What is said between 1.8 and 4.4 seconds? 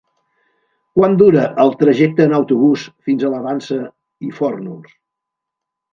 trajecte en autobús fins a la Vansa i